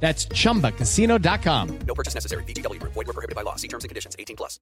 [0.00, 1.78] That's chumbacasino.com.
[1.86, 2.44] No purchase necessary.
[2.44, 2.80] BGW.
[2.82, 3.56] Void were prohibited by law.
[3.56, 4.14] See terms and conditions.
[4.18, 4.60] 18 plus.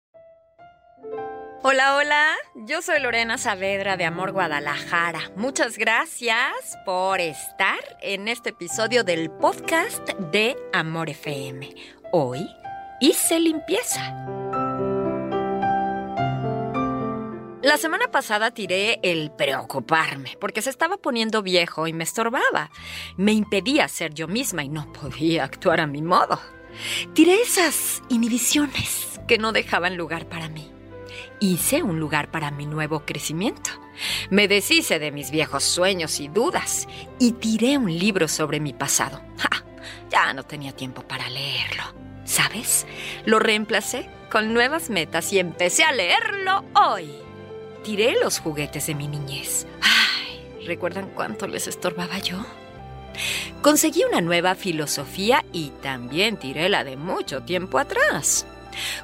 [1.66, 2.34] Hola, hola.
[2.66, 5.30] Yo soy Lorena Saavedra de Amor Guadalajara.
[5.34, 11.74] Muchas gracias por estar en este episodio del podcast de Amor FM.
[12.12, 12.46] Hoy
[13.00, 14.43] hice limpieza.
[17.64, 22.70] La semana pasada tiré el preocuparme porque se estaba poniendo viejo y me estorbaba.
[23.16, 26.38] Me impedía ser yo misma y no podía actuar a mi modo.
[27.14, 30.70] Tiré esas inhibiciones que no dejaban lugar para mí.
[31.40, 33.70] Hice un lugar para mi nuevo crecimiento.
[34.28, 36.86] Me deshice de mis viejos sueños y dudas
[37.18, 39.22] y tiré un libro sobre mi pasado.
[39.38, 39.64] ¡Ja!
[40.10, 41.84] Ya no tenía tiempo para leerlo.
[42.24, 42.86] ¿Sabes?
[43.24, 47.24] Lo reemplacé con nuevas metas y empecé a leerlo hoy.
[47.84, 49.66] Tiré los juguetes de mi niñez.
[49.82, 52.42] Ay, ¿recuerdan cuánto les estorbaba yo?
[53.60, 58.46] Conseguí una nueva filosofía y también tiré la de mucho tiempo atrás.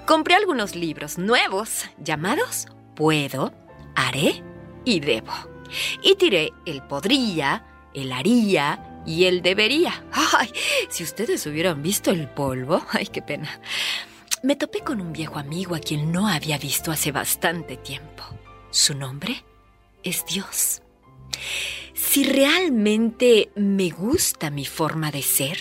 [0.06, 3.53] Compré algunos libros nuevos llamados Puedo,
[3.95, 4.42] Haré
[4.87, 5.34] y Debo.
[6.03, 10.03] Y tiré el podría, el haría y el debería.
[10.11, 10.50] Ay,
[10.89, 13.61] si ustedes hubieran visto el polvo, ay, qué pena.
[14.42, 18.25] Me topé con un viejo amigo a quien no había visto hace bastante tiempo.
[18.70, 19.44] Su nombre
[20.02, 20.82] es Dios.
[21.92, 25.58] Si realmente me gusta mi forma de ser,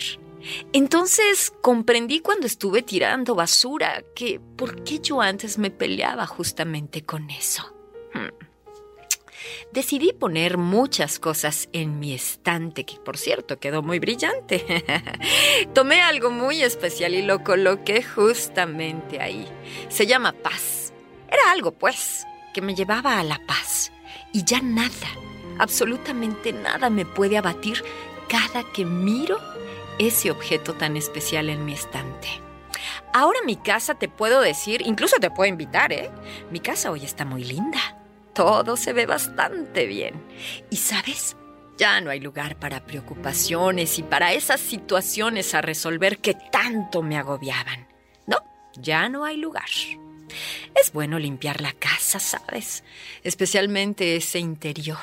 [0.73, 7.29] entonces comprendí cuando estuve tirando basura que por qué yo antes me peleaba justamente con
[7.29, 7.75] eso.
[8.13, 8.29] Hmm.
[9.71, 14.83] Decidí poner muchas cosas en mi estante, que por cierto quedó muy brillante.
[15.73, 19.47] Tomé algo muy especial y lo coloqué justamente ahí.
[19.89, 20.93] Se llama paz.
[21.27, 23.91] Era algo, pues, que me llevaba a la paz.
[24.33, 25.07] Y ya nada,
[25.57, 27.83] absolutamente nada me puede abatir
[28.27, 29.39] cada que miro
[29.97, 32.27] ese objeto tan especial en mi estante.
[33.13, 36.11] Ahora mi casa te puedo decir, incluso te puedo invitar, ¿eh?
[36.51, 37.79] Mi casa hoy está muy linda.
[38.33, 40.13] Todo se ve bastante bien.
[40.69, 41.35] Y sabes,
[41.77, 47.17] ya no hay lugar para preocupaciones y para esas situaciones a resolver que tanto me
[47.17, 47.87] agobiaban.
[48.27, 48.37] No,
[48.73, 49.69] ya no hay lugar.
[50.81, 52.83] Es bueno limpiar la casa, ¿sabes?
[53.23, 54.97] Especialmente ese interior,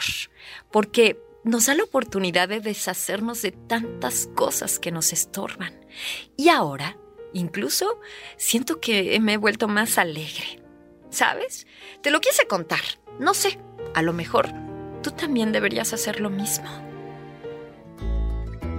[0.71, 5.73] porque nos da la oportunidad de deshacernos de tantas cosas que nos estorban.
[6.37, 6.97] Y ahora,
[7.33, 8.01] incluso,
[8.37, 10.63] siento que me he vuelto más alegre.
[11.11, 11.67] ¿Sabes?
[12.03, 12.81] Te lo quise contar.
[13.21, 13.59] No sé,
[13.95, 14.49] a lo mejor
[15.03, 16.69] tú también deberías hacer lo mismo.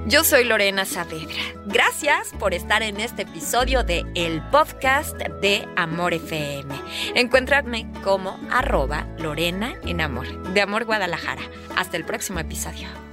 [0.08, 1.42] Yo soy Lorena Saavedra.
[1.66, 6.74] Gracias por estar en este episodio de el podcast de Amor FM.
[7.14, 11.42] Encuéntradme como arroba Lorena en Amor, de Amor Guadalajara.
[11.76, 13.07] Hasta el próximo episodio.